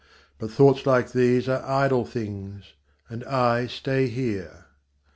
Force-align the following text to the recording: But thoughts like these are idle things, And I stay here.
But 0.39 0.49
thoughts 0.49 0.87
like 0.87 1.11
these 1.11 1.47
are 1.47 1.63
idle 1.63 2.05
things, 2.05 2.73
And 3.07 3.23
I 3.25 3.67
stay 3.67 4.07
here. 4.07 4.65